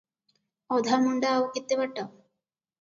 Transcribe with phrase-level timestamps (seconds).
[0.77, 2.09] ଅଧାମୁଣ୍ଡା ଆଉ କେତେ ବାଟ?